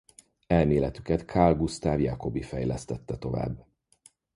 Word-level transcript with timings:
Elméletüket 0.47 1.25
Carl 1.27 1.55
Gustav 1.55 1.99
Jacobi 1.99 2.41
fejlesztette 2.41 3.17
tovább. 3.17 3.65